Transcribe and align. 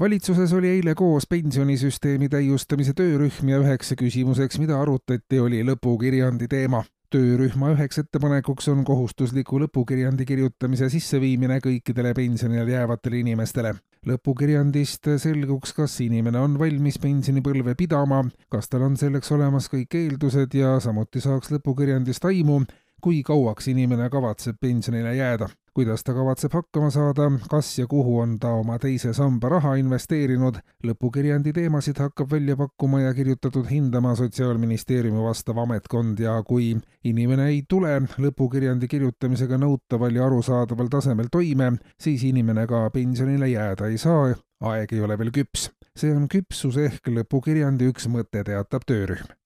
valitsuses 0.00 0.52
oli 0.52 0.68
eile 0.68 0.94
koos 0.94 1.26
pensionisüsteemi 1.26 2.28
täiustamise 2.28 2.92
töörühm 2.96 3.48
ja 3.48 3.60
üheks 3.62 3.94
küsimuseks, 3.98 4.58
mida 4.60 4.80
arutati, 4.80 5.40
oli 5.40 5.62
lõpukirjandi 5.64 6.48
teema. 6.48 6.84
töörühma 7.10 7.70
üheks 7.70 8.00
ettepanekuks 8.02 8.68
on 8.68 8.82
kohustusliku 8.84 9.60
lõpukirjandi 9.62 10.24
kirjutamise 10.26 10.88
sisseviimine 10.90 11.60
kõikidele 11.64 12.14
pensionile 12.14 12.72
jäävatele 12.72 13.18
inimestele. 13.18 13.74
lõpukirjandist 14.06 15.08
selguks, 15.18 15.72
kas 15.72 16.00
inimene 16.00 16.38
on 16.38 16.58
valmis 16.58 16.98
pensionipõlve 16.98 17.74
pidama, 17.74 18.24
kas 18.48 18.68
tal 18.68 18.82
on 18.82 18.96
selleks 18.96 19.32
olemas 19.32 19.68
kõik 19.68 19.94
eeldused 19.94 20.54
ja 20.54 20.80
samuti 20.80 21.20
saaks 21.20 21.50
lõpukirjandist 21.50 22.24
aimu, 22.24 22.64
kui 23.00 23.22
kauaks 23.22 23.68
inimene 23.68 24.10
kavatseb 24.10 24.56
pensionile 24.60 25.16
jääda 25.16 25.48
kuidas 25.76 26.00
ta 26.04 26.14
kavatseb 26.16 26.54
hakkama 26.56 26.88
saada, 26.90 27.26
kas 27.50 27.74
ja 27.78 27.84
kuhu 27.86 28.14
on 28.22 28.38
ta 28.40 28.54
oma 28.56 28.78
teise 28.80 29.12
samba 29.12 29.50
raha 29.52 29.74
investeerinud. 29.76 30.56
lõpukirjandi 30.86 31.52
teemasid 31.52 32.00
hakkab 32.00 32.32
välja 32.32 32.56
pakkuma 32.56 33.00
ja 33.00 33.12
kirjutatud 33.14 33.68
hindama 33.70 34.14
Sotsiaalministeeriumi 34.16 35.20
vastav 35.20 35.58
ametkond 35.58 36.18
ja 36.18 36.38
kui 36.48 36.72
inimene 37.04 37.50
ei 37.52 37.62
tule 37.68 37.92
lõpukirjandi 38.16 38.88
kirjutamisega 38.88 39.60
nõutaval 39.60 40.16
ja 40.16 40.26
arusaadaval 40.30 40.88
tasemel 40.88 41.28
toime, 41.32 41.72
siis 42.00 42.24
inimene 42.24 42.66
ka 42.66 42.86
pensionile 42.90 43.52
jääda 43.52 43.92
ei 43.92 43.98
saa, 43.98 44.32
aeg 44.60 44.92
ei 44.92 45.00
ole 45.00 45.18
veel 45.18 45.34
küps. 45.40 45.70
see 45.96 46.12
on 46.16 46.28
küpsus 46.28 46.76
ehk 46.76 47.08
lõpukirjandi 47.08 47.92
üks 47.92 48.08
mõte, 48.08 48.44
teatab 48.44 48.88
töörühm 48.88 49.36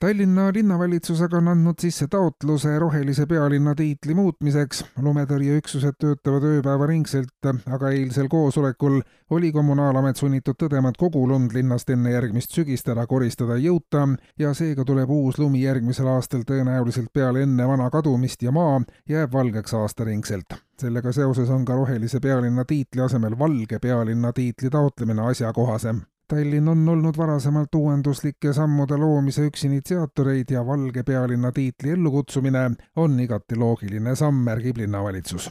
Tallinna 0.00 0.50
linnavalitsus 0.52 1.22
aga 1.24 1.38
on 1.38 1.46
andnud 1.48 1.80
sisse 1.80 2.04
taotluse 2.12 2.74
rohelise 2.78 3.24
pealinna 3.26 3.72
tiitli 3.74 4.14
muutmiseks. 4.14 4.82
lumetõrjeüksused 5.02 5.94
töötavad 5.98 6.44
ööpäevaringselt, 6.44 7.46
aga 7.72 7.92
eilsel 7.96 8.28
koosolekul 8.28 8.98
oli 9.30 9.52
kommunaalamet 9.52 10.20
sunnitud 10.20 10.58
tõdema, 10.60 10.90
et 10.92 11.00
kogu 11.00 11.22
lund 11.28 11.56
linnast 11.56 11.88
enne 11.90 12.12
järgmist 12.12 12.52
sügist 12.52 12.90
ära 12.92 13.06
koristada 13.08 13.56
ei 13.56 13.64
jõuta 13.70 14.02
ja 14.38 14.52
seega 14.54 14.84
tuleb 14.84 15.10
uus 15.10 15.38
lumi 15.40 15.62
järgmisel 15.62 16.10
aastal 16.12 16.44
tõenäoliselt 16.44 17.08
peale 17.12 17.46
enne 17.48 17.68
vana 17.68 17.86
kadumist 17.90 18.44
ja 18.44 18.52
maa 18.52 18.82
jääb 19.08 19.32
valgeks 19.32 19.74
aastaringselt. 19.80 20.60
sellega 20.76 21.12
seoses 21.12 21.48
on 21.48 21.64
ka 21.64 21.74
rohelise 21.74 22.20
pealinna 22.20 22.64
tiitli 22.64 23.00
asemel 23.00 23.38
valge 23.38 23.78
pealinna 23.78 24.32
tiitli 24.32 24.70
taotlemine 24.70 25.24
asjakohasem 25.30 26.04
Tallinn 26.28 26.68
on 26.68 26.88
olnud 26.88 27.16
varasemalt 27.16 27.74
uuenduslike 27.74 28.52
sammude 28.52 28.96
loomise 28.98 29.44
üks 29.46 29.64
initsiaatoreid 29.68 30.50
ja 30.50 30.64
Valge 30.66 31.02
pealinna 31.06 31.52
tiitli 31.52 31.92
ellukutsumine 31.94 32.70
on 32.96 33.20
igati 33.20 33.56
loogiline 33.56 34.14
samm, 34.16 34.40
märgib 34.48 34.76
linnavalitsus. 34.76 35.50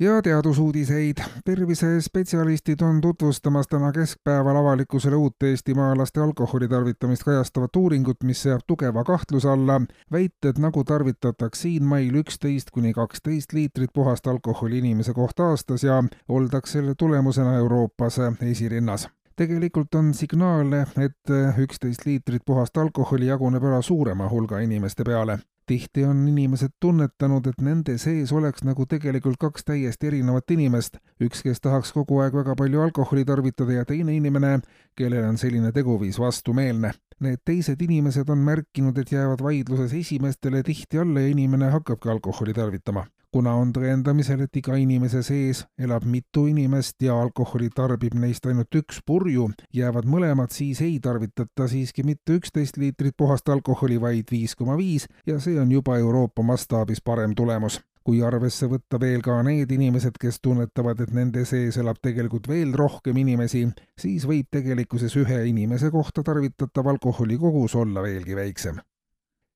ja 0.00 0.22
teadusuudiseid. 0.22 1.22
tervisespetsialistid 1.44 2.80
on 2.82 3.00
tutvustamas 3.00 3.68
täna 3.68 3.92
keskpäeval 3.92 4.56
avalikkusele 4.56 5.16
uut 5.16 5.42
eestimaalaste 5.42 6.20
alkoholi 6.20 6.68
tarvitamist 6.68 7.22
kajastavat 7.22 7.76
uuringut, 7.76 8.22
mis 8.24 8.42
seab 8.42 8.60
tugeva 8.66 9.04
kahtluse 9.04 9.48
alla 9.48 9.80
väited, 10.12 10.58
nagu 10.58 10.84
tarvitataks 10.84 11.62
siinmail 11.62 12.14
üksteist 12.24 12.70
kuni 12.70 12.92
kaksteist 12.92 13.52
liitrit 13.52 13.90
puhast 13.94 14.26
alkoholi 14.26 14.78
inimese 14.78 15.14
kohta 15.14 15.48
aastas 15.48 15.84
ja 15.84 16.04
oldaks 16.28 16.72
selle 16.72 16.94
tulemusena 16.98 17.56
Euroopas 17.56 18.18
esirinnas 18.40 19.08
tegelikult 19.36 19.94
on 19.94 20.12
signaale, 20.14 20.86
et 21.00 21.30
äh, 21.30 21.58
üksteist 21.58 22.06
liitrit 22.06 22.42
puhast 22.46 22.76
alkoholi 22.78 23.26
jaguneb 23.26 23.64
ära 23.64 23.82
suurema 23.82 24.28
hulga 24.30 24.60
inimeste 24.60 25.04
peale. 25.04 25.38
tihti 25.66 26.04
on 26.04 26.24
inimesed 26.28 26.72
tunnetanud, 26.80 27.46
et 27.46 27.60
nende 27.62 27.94
sees 27.98 28.32
oleks 28.32 28.64
nagu 28.66 28.84
tegelikult 28.86 29.38
kaks 29.40 29.64
täiesti 29.64 30.08
erinevat 30.10 30.50
inimest, 30.50 30.98
üks, 31.22 31.42
kes 31.46 31.62
tahaks 31.62 31.92
kogu 31.92 32.18
aeg 32.20 32.34
väga 32.34 32.56
palju 32.58 32.82
alkoholi 32.82 33.24
tarvitada 33.24 33.72
ja 33.72 33.84
teine 33.84 34.16
inimene, 34.16 34.58
kellel 34.98 35.24
on 35.28 35.38
selline 35.38 35.72
teguviis 35.72 36.18
vastumeelne. 36.18 36.92
Need 37.20 37.44
teised 37.46 37.80
inimesed 37.80 38.28
on 38.28 38.42
märkinud, 38.42 38.98
et 38.98 39.12
jäävad 39.12 39.42
vaidluses 39.42 39.94
esimestele 39.94 40.62
tihti 40.62 40.98
alla 40.98 41.20
ja 41.20 41.30
inimene 41.30 41.70
hakkabki 41.70 42.10
alkoholi 42.10 42.52
tarvitama 42.52 43.06
kuna 43.32 43.54
on 43.56 43.72
tõendamisel, 43.72 44.44
et 44.44 44.56
iga 44.60 44.76
inimese 44.76 45.22
sees 45.24 45.62
elab 45.80 46.04
mitu 46.08 46.44
inimest 46.50 47.00
ja 47.02 47.16
alkoholi 47.16 47.70
tarbib 47.74 48.16
neist 48.20 48.46
ainult 48.46 48.74
üks 48.82 49.00
purju, 49.06 49.48
jäävad 49.74 50.08
mõlemad, 50.08 50.52
siis 50.52 50.82
ei 50.84 50.98
tarvitata 51.02 51.68
siiski 51.68 52.04
mitte 52.04 52.36
üksteist 52.40 52.76
liitrit 52.80 53.16
puhast 53.16 53.48
alkoholi, 53.48 54.00
vaid 54.00 54.28
viis 54.30 54.56
koma 54.58 54.76
viis 54.76 55.08
ja 55.26 55.38
see 55.40 55.58
on 55.60 55.72
juba 55.72 55.96
Euroopa 55.98 56.44
mastaabis 56.44 57.00
parem 57.04 57.34
tulemus. 57.34 57.80
Kui 58.02 58.18
arvesse 58.26 58.66
võtta 58.66 58.98
veel 58.98 59.20
ka 59.22 59.36
need 59.46 59.70
inimesed, 59.70 60.16
kes 60.18 60.40
tunnetavad, 60.42 61.04
et 61.04 61.12
nende 61.14 61.44
sees 61.46 61.78
elab 61.78 62.00
tegelikult 62.02 62.48
veel 62.50 62.74
rohkem 62.74 63.20
inimesi, 63.22 63.68
siis 63.94 64.26
võib 64.26 64.50
tegelikkuses 64.50 65.14
ühe 65.22 65.44
inimese 65.46 65.92
kohta 65.94 66.26
tarvitatav 66.26 66.96
alkoholi 66.96 67.38
kogus 67.38 67.78
olla 67.78 68.02
veelgi 68.02 68.34
väiksem 68.36 68.82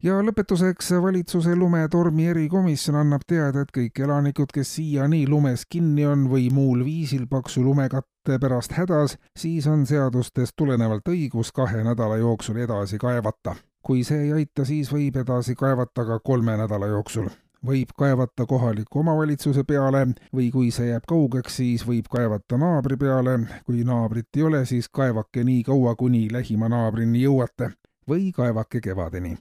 ja 0.06 0.17
lõpetuseks 0.22 0.93
valitsuse 1.03 1.56
lumetormi 1.59 2.28
erikomisjon 2.31 2.99
annab 3.00 3.25
teada, 3.27 3.65
et 3.65 3.72
kõik 3.75 3.99
elanikud, 4.05 4.53
kes 4.55 4.77
siiani 4.78 5.25
lumes 5.28 5.65
kinni 5.71 6.05
on 6.06 6.27
või 6.31 6.47
muul 6.55 6.84
viisil 6.87 7.25
paksu 7.31 7.65
lumekatte 7.65 8.39
pärast 8.43 8.77
hädas, 8.78 9.17
siis 9.39 9.67
on 9.67 9.87
seadustest 9.87 10.55
tulenevalt 10.56 11.09
õigus 11.11 11.50
kahe 11.56 11.83
nädala 11.84 12.21
jooksul 12.22 12.61
edasi 12.62 12.99
kaevata. 13.03 13.56
kui 13.87 14.05
see 14.05 14.22
ei 14.22 14.33
aita, 14.33 14.65
siis 14.65 14.89
võib 14.93 15.17
edasi 15.17 15.55
kaevata 15.55 16.05
ka 16.05 16.19
kolme 16.19 16.56
nädala 16.56 16.87
jooksul 16.87 17.28
võib 17.67 17.91
kaevata 17.99 18.47
kohaliku 18.47 19.00
omavalitsuse 19.00 19.65
peale 19.65 20.06
või 20.34 20.50
kui 20.50 20.71
see 20.71 20.91
jääb 20.91 21.06
kaugeks, 21.09 21.56
siis 21.56 21.87
võib 21.87 22.06
kaevata 22.11 22.59
naabri 22.59 22.97
peale. 22.97 23.38
kui 23.65 23.83
naabrit 23.84 24.37
ei 24.37 24.43
ole, 24.43 24.65
siis 24.67 24.88
kaevake 24.88 25.44
nii 25.44 25.62
kaua, 25.62 25.94
kuni 25.94 26.28
lähima 26.33 26.69
naabrini 26.69 27.23
jõuate 27.23 27.73
või 28.09 28.31
kaevake 28.33 28.81
kevadeni 28.81 29.37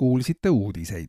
kuulsite 0.00 0.48
uudiseid. 0.50 1.08